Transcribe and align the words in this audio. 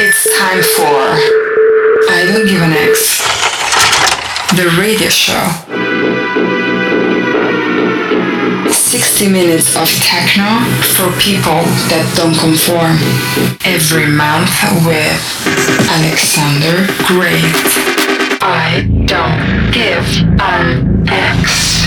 It's 0.00 0.38
time 0.38 0.62
for 0.62 1.20
I 2.10 2.24
Don't 2.26 2.46
Give 2.46 2.62
an 2.62 2.72
X, 2.72 3.20
the 4.56 4.74
radio 4.80 5.10
show. 5.10 5.44
60 8.72 9.28
minutes 9.28 9.76
of 9.76 9.86
techno 10.00 10.48
for 10.96 11.12
people 11.20 11.60
that 11.92 12.08
don't 12.16 12.32
conform. 12.40 12.96
Every 13.68 14.06
month 14.08 14.50
with 14.88 15.20
Alexander 15.92 16.88
Great. 17.04 17.52
I 18.40 18.88
don't 19.04 19.70
give 19.72 20.08
an 20.40 21.06
X. 21.06 21.84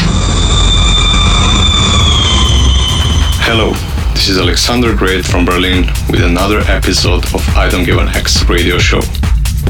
Hello, 3.41 3.73
this 4.15 4.29
is 4.29 4.37
Alexander 4.37 4.95
Great 4.95 5.25
from 5.25 5.45
Berlin 5.45 5.85
with 6.09 6.23
another 6.23 6.59
episode 6.67 7.25
of 7.33 7.47
I 7.49 7.69
Don't 7.69 7.83
Give 7.83 7.97
an 7.97 8.07
X 8.07 8.43
radio 8.49 8.77
show. 8.77 9.01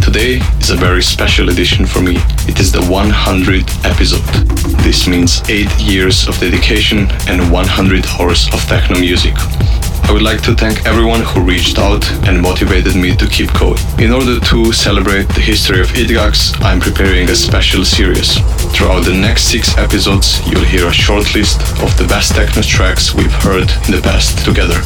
Today 0.04 0.40
is 0.60 0.70
a 0.70 0.76
very 0.76 1.02
special 1.02 1.50
edition 1.50 1.86
for 1.86 2.00
me. 2.00 2.18
It 2.48 2.60
is 2.60 2.72
the 2.72 2.80
100th 2.80 3.84
episode. 3.84 4.24
This 4.84 5.08
means 5.08 5.42
8 5.50 5.68
years 5.80 6.28
of 6.28 6.38
dedication 6.40 7.08
and 7.28 7.52
100 7.52 8.06
hours 8.20 8.48
of 8.54 8.62
techno 8.68 9.00
music. 9.00 9.34
I 10.08 10.12
would 10.12 10.22
like 10.22 10.44
to 10.44 10.54
thank 10.54 10.86
everyone 10.86 11.22
who 11.22 11.42
reached 11.42 11.80
out 11.80 12.06
and 12.28 12.40
motivated 12.40 12.96
me 12.96 13.16
to 13.16 13.28
keep 13.28 13.52
going. 13.54 13.80
In 13.98 14.12
order 14.14 14.40
to 14.40 14.72
celebrate 14.72 15.28
the 15.30 15.42
history 15.42 15.82
of 15.82 15.88
IDGAX, 15.88 16.62
I'm 16.62 16.80
preparing 16.80 17.28
a 17.30 17.36
special 17.36 17.84
series. 17.84 18.38
Throughout 18.72 19.06
the 19.06 19.18
next 19.18 19.46
six 19.46 19.76
episodes, 19.78 20.46
you'll 20.48 20.64
hear 20.64 20.86
a 20.88 20.94
short 20.94 21.34
list 21.34 21.60
of 21.82 21.90
the 21.98 22.06
best 22.08 22.36
techno 22.36 22.62
tracks 22.62 23.16
we've 23.16 23.34
heard 23.34 23.68
in 23.88 23.98
the 23.98 24.02
past 24.04 24.46
together. 24.46 24.80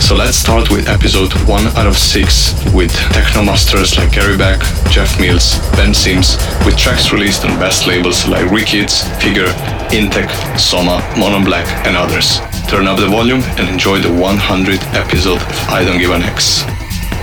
So 0.00 0.16
let's 0.16 0.38
start 0.38 0.70
with 0.70 0.88
episode 0.88 1.32
1 1.46 1.66
out 1.76 1.86
of 1.86 1.96
6 1.98 2.72
with 2.72 2.92
techno 3.12 3.44
masters 3.44 3.98
like 3.98 4.12
Gary 4.12 4.38
Beck, 4.38 4.58
Jeff 4.90 5.20
Mills, 5.20 5.60
Ben 5.76 5.92
Sims, 5.92 6.38
with 6.64 6.78
tracks 6.78 7.12
released 7.12 7.44
on 7.44 7.60
best 7.60 7.86
labels 7.86 8.26
like 8.26 8.46
Rekids, 8.48 9.04
Figure, 9.20 9.52
Intec, 9.92 10.32
Soma, 10.58 11.04
Mono 11.18 11.44
Black, 11.44 11.68
and 11.86 11.94
others. 11.94 12.40
Turn 12.68 12.86
up 12.86 12.98
the 12.98 13.08
volume 13.08 13.42
and 13.58 13.68
enjoy 13.68 13.98
the 13.98 14.08
100th 14.08 14.94
episode 14.94 15.42
of 15.42 15.68
I 15.68 15.84
Don't 15.84 15.98
Give 15.98 16.10
an 16.10 16.22
X. 16.22 16.64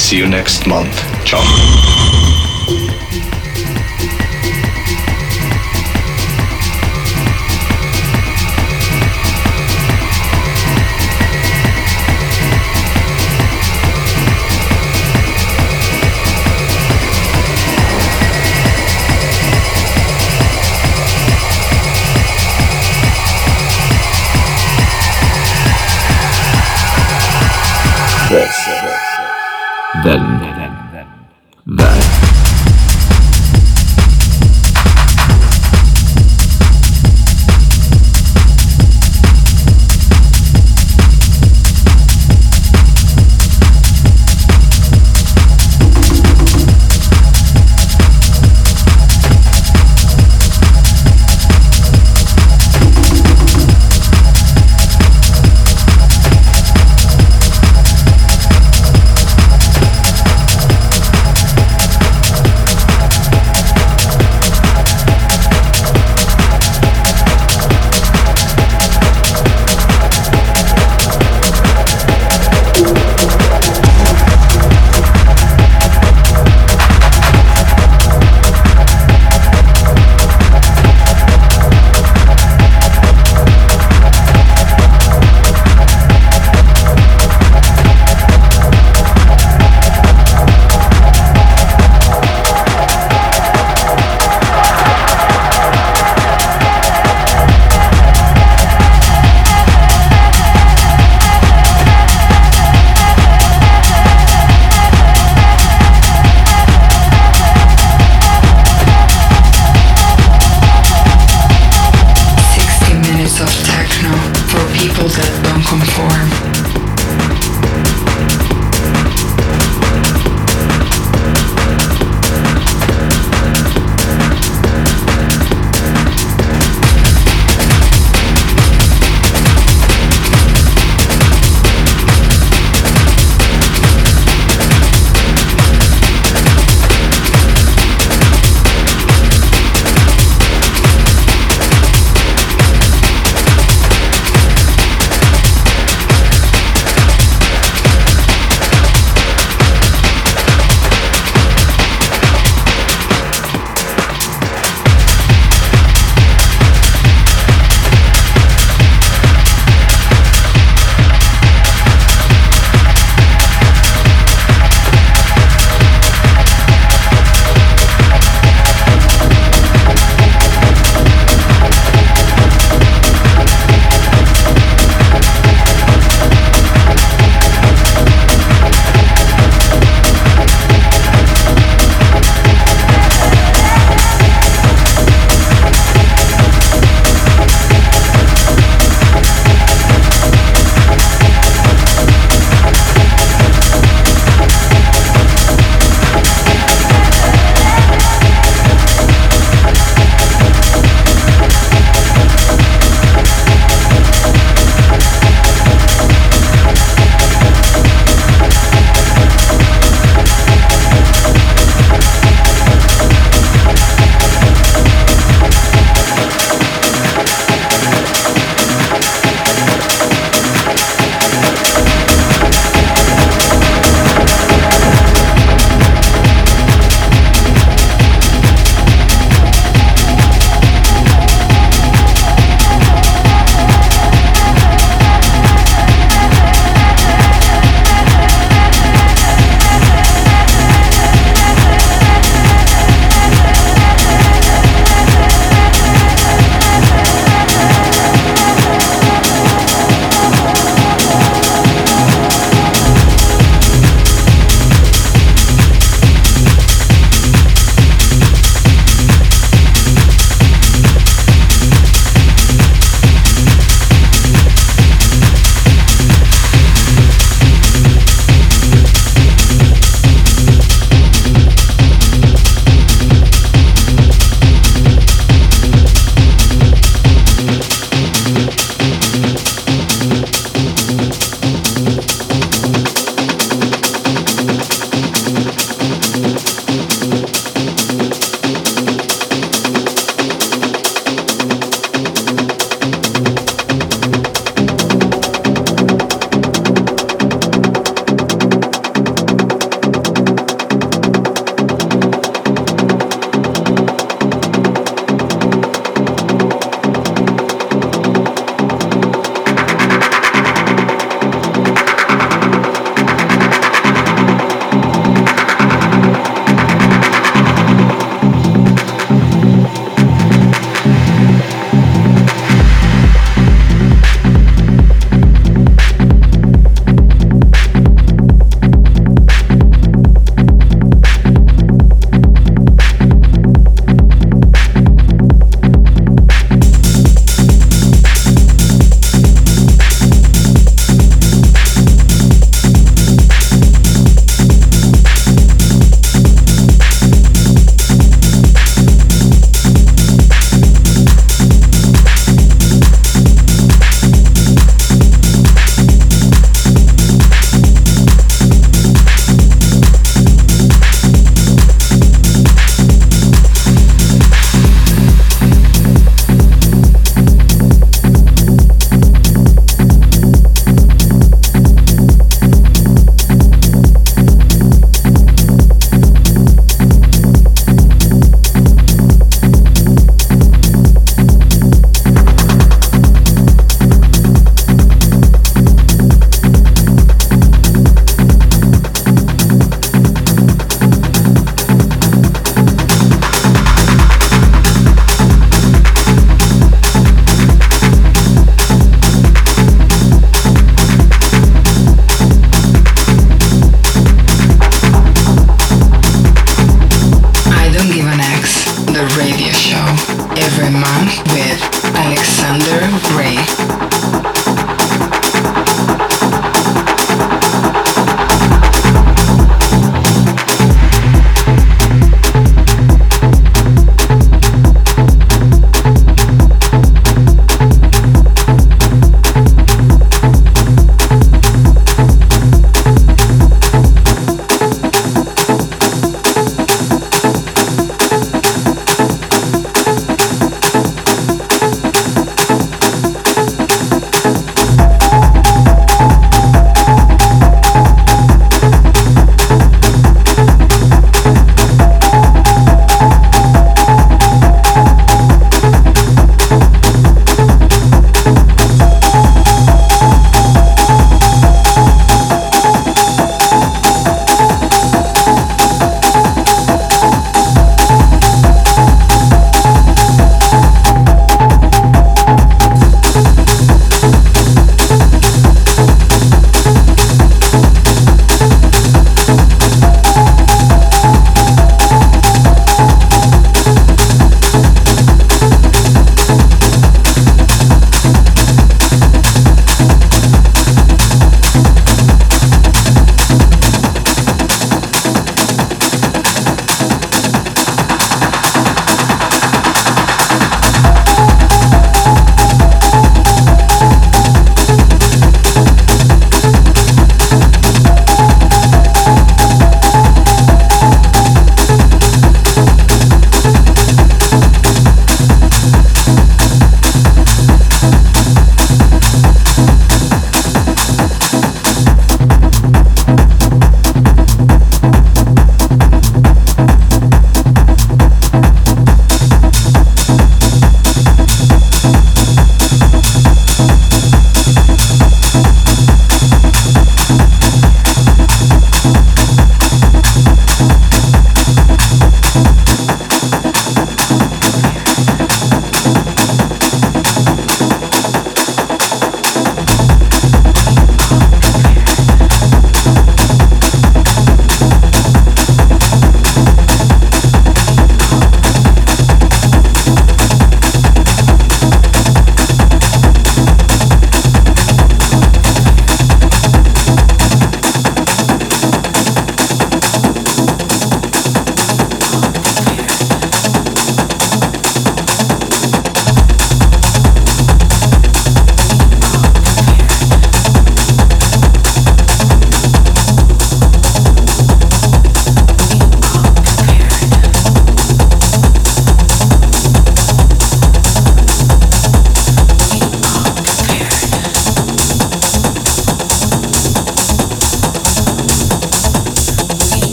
See 0.00 0.16
you 0.16 0.28
next 0.28 0.66
month. 0.66 0.94
Ciao. 1.24 2.21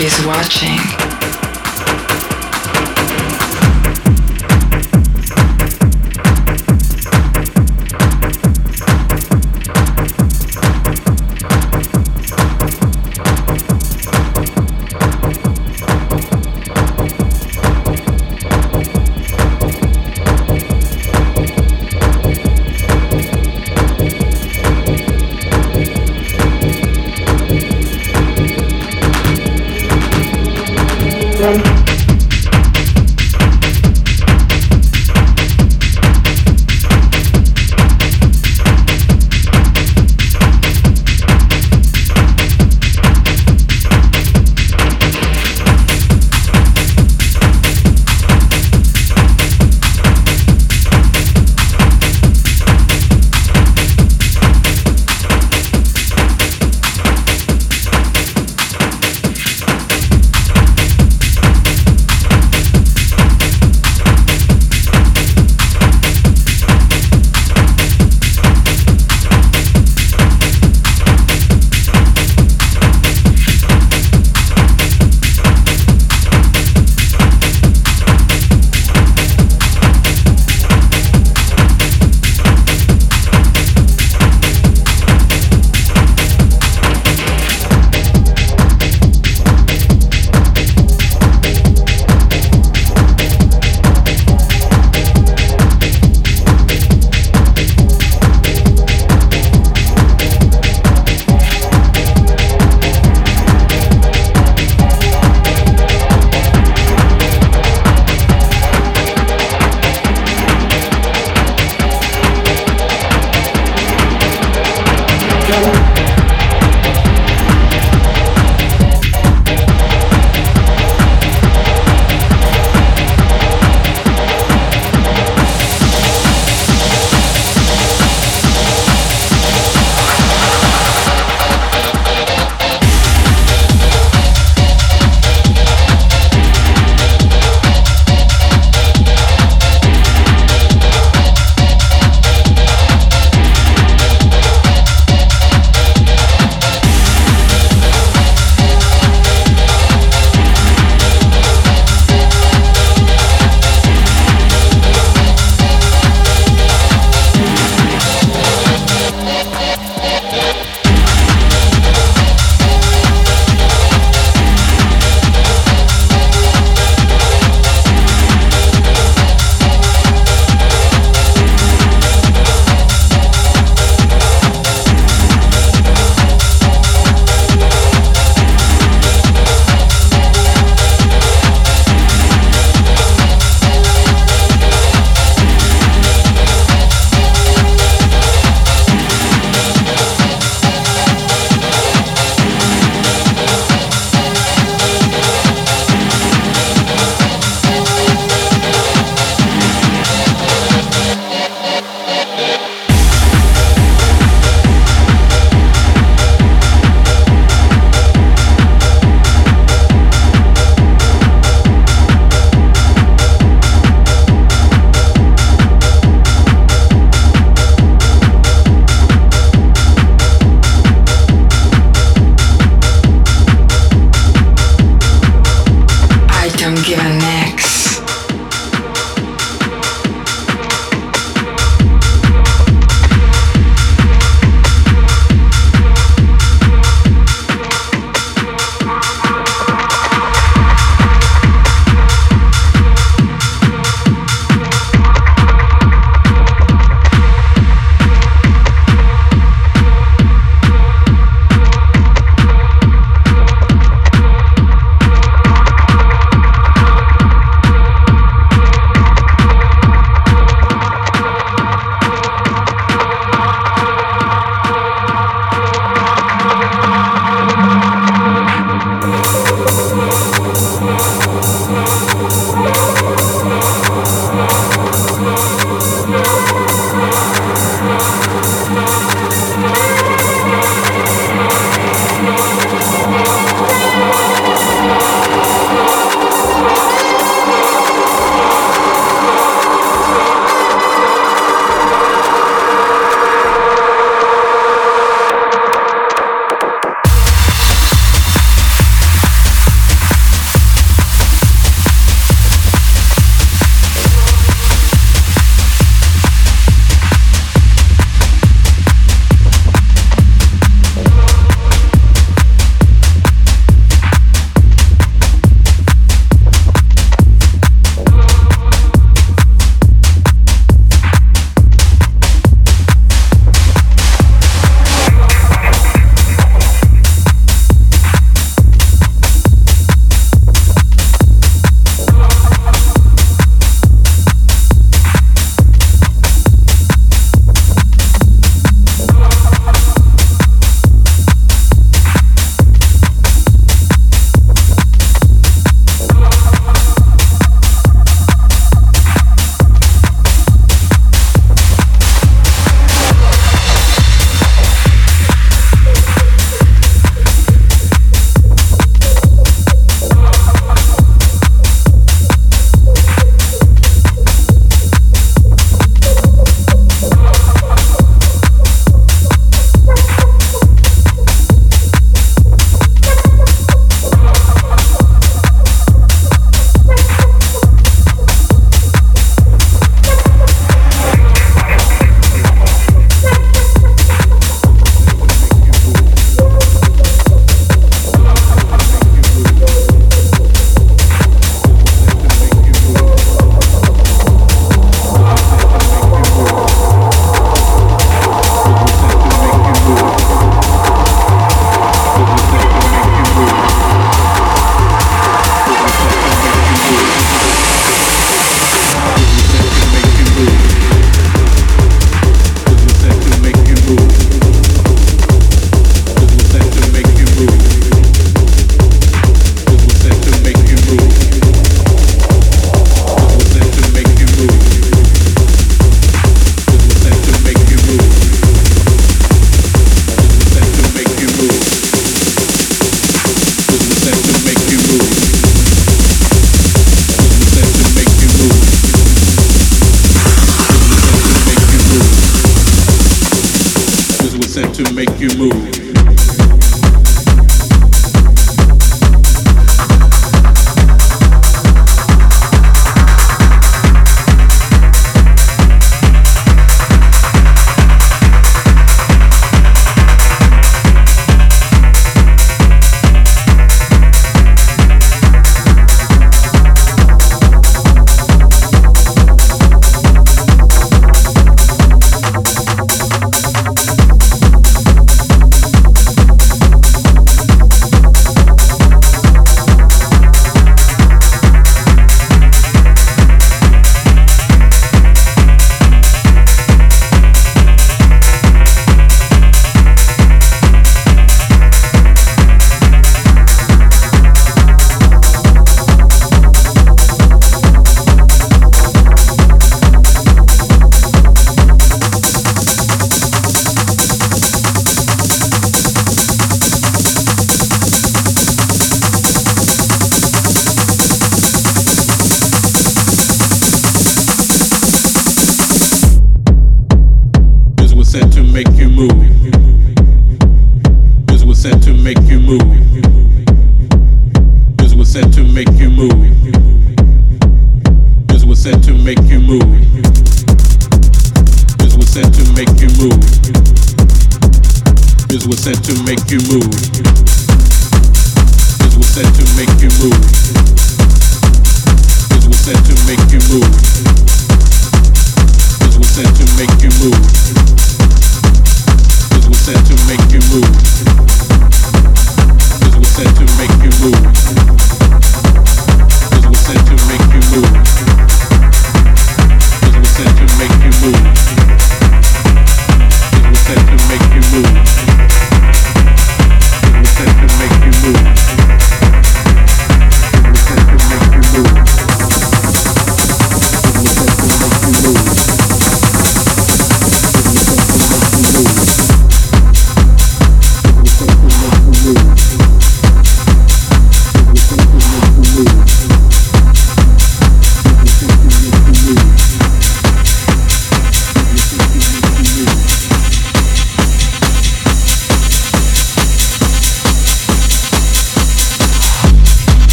Is 0.00 0.26
watching. 0.26 1.15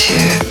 to 0.00 0.49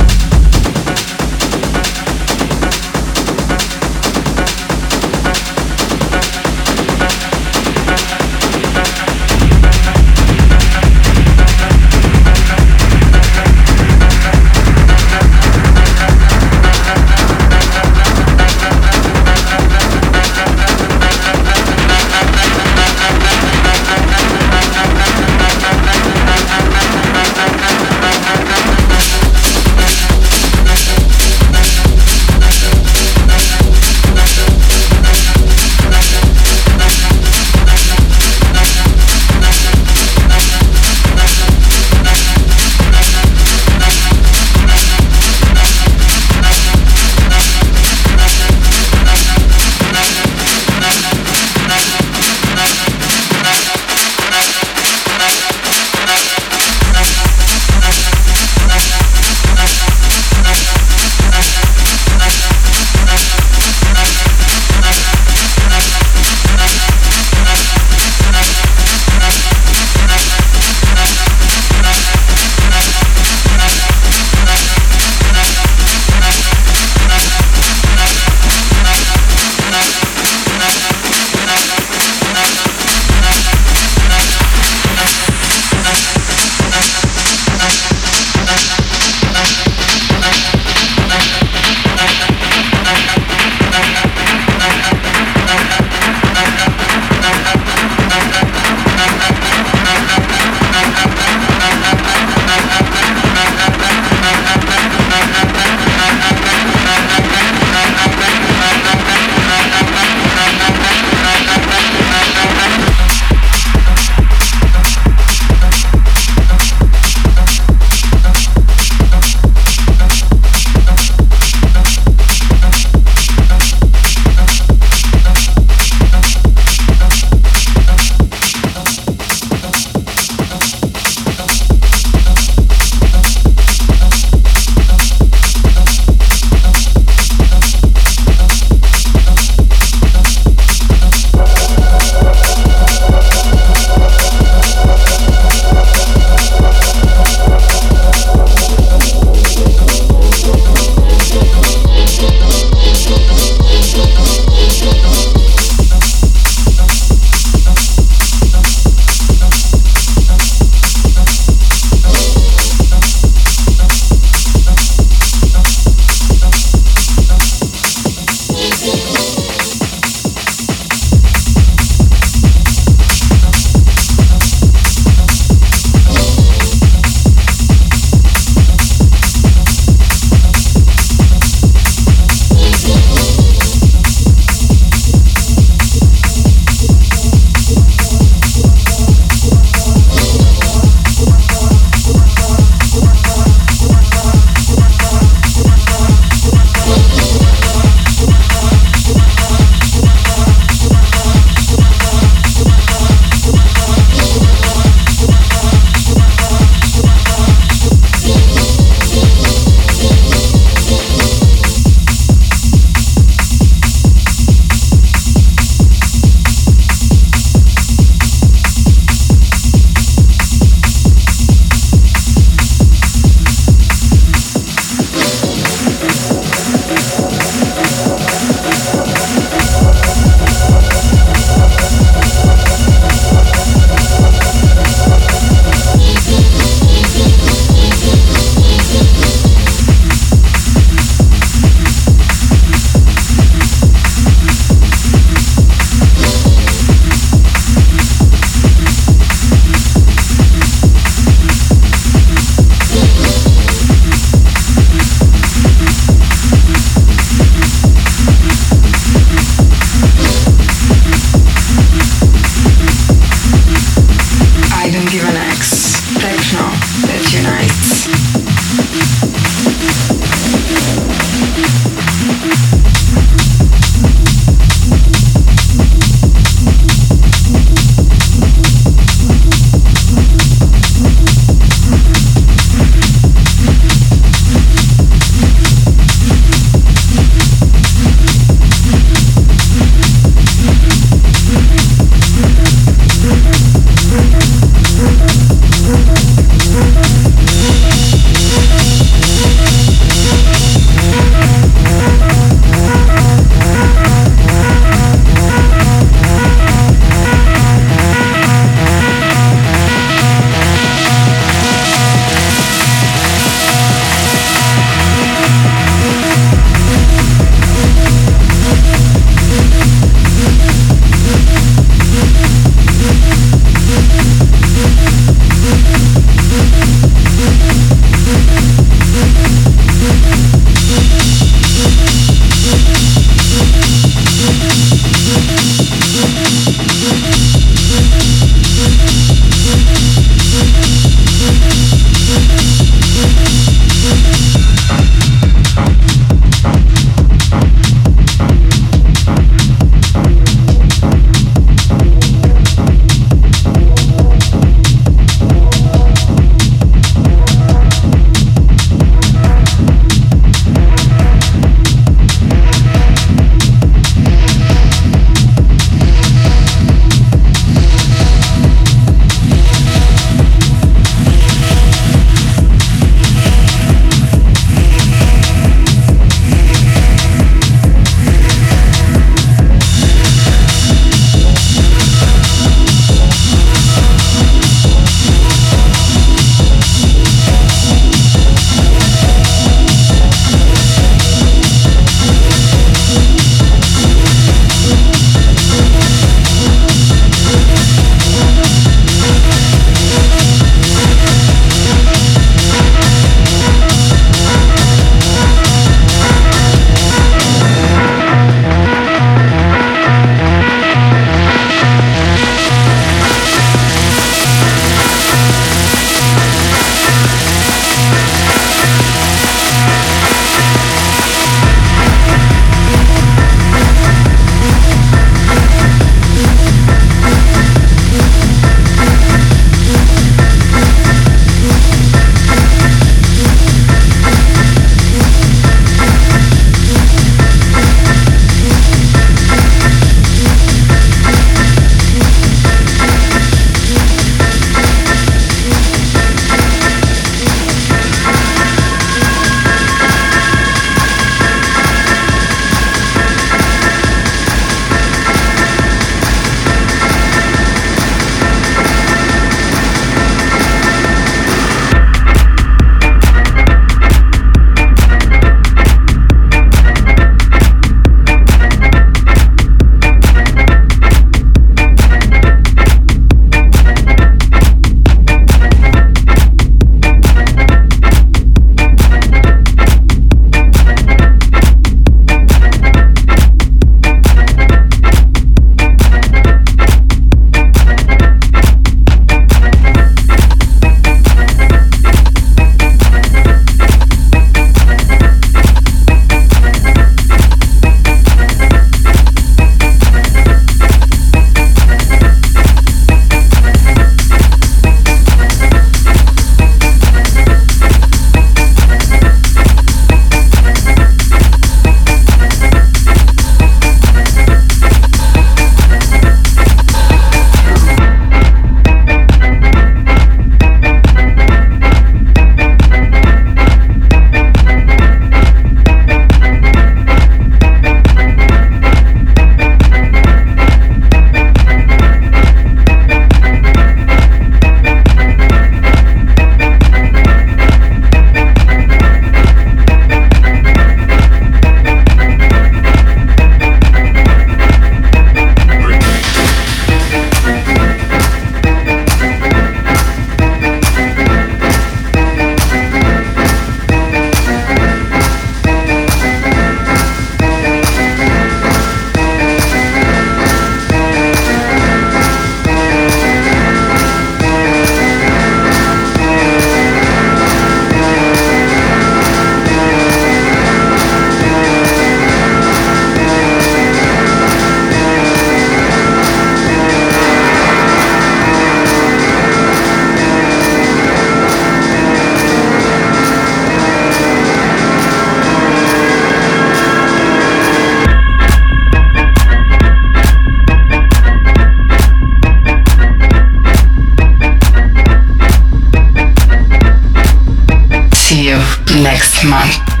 See 598.31 598.47
you 598.47 598.59
next 599.03 599.43
month. 599.43 600.00